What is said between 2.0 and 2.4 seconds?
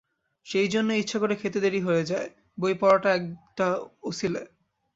যায়,